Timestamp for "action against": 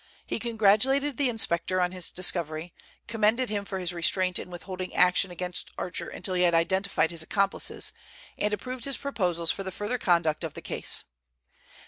4.95-5.69